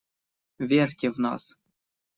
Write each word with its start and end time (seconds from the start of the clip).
Верьте 0.57 1.11
в 1.11 1.19
нас. 1.19 1.43